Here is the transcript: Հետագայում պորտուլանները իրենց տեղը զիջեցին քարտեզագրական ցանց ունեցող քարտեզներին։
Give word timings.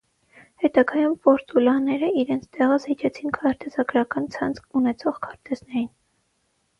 Հետագայում 0.61 1.11
պորտուլանները 1.25 2.07
իրենց 2.21 2.47
տեղը 2.57 2.77
զիջեցին 2.85 3.35
քարտեզագրական 3.35 4.25
ցանց 4.37 4.63
ունեցող 4.81 5.21
քարտեզներին։ 5.27 5.87